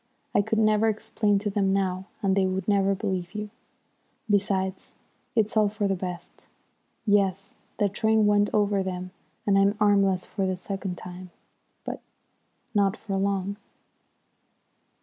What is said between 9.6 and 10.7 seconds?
armless for the